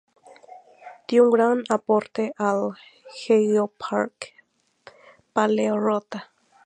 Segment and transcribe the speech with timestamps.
[1.07, 2.73] Dio un gran aporte al
[3.23, 4.33] Geoparque
[5.31, 6.27] Paleorrota.